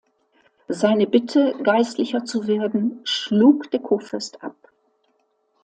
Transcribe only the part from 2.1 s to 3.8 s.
zu werden, schlug